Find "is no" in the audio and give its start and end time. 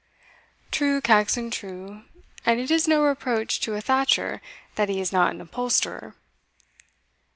2.71-3.03